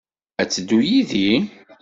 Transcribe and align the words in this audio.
Ad 0.41 0.47
teddu 0.49 0.79
yid-i? 0.87 1.31